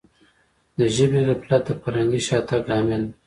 [0.77, 3.13] د ژبي غفلت د فرهنګي شاتګ لامل دی.